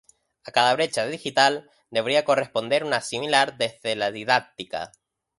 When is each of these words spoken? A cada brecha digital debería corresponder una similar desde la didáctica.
A 0.47 0.49
cada 0.51 0.73
brecha 0.73 1.05
digital 1.05 1.69
debería 1.91 2.25
corresponder 2.25 2.83
una 2.83 3.01
similar 3.01 3.55
desde 3.59 3.95
la 3.95 4.09
didáctica. 4.11 4.91